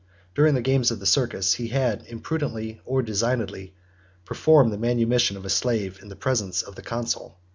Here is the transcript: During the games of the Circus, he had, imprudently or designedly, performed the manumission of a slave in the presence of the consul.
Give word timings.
During 0.33 0.55
the 0.55 0.63
games 0.63 0.89
of 0.89 0.99
the 0.99 1.05
Circus, 1.05 1.53
he 1.53 1.67
had, 1.67 2.07
imprudently 2.07 2.81
or 2.85 3.03
designedly, 3.03 3.75
performed 4.25 4.73
the 4.73 4.77
manumission 4.79 5.37
of 5.37 5.45
a 5.45 5.49
slave 5.51 5.99
in 6.01 6.09
the 6.09 6.15
presence 6.15 6.63
of 6.63 6.73
the 6.73 6.81
consul. 6.81 7.37